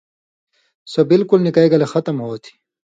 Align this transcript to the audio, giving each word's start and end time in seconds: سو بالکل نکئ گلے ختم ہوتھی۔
سو 0.91 0.99
بالکل 1.11 1.39
نکئ 1.45 1.67
گلے 1.73 1.87
ختم 1.93 2.15
ہوتھی۔ 2.25 2.53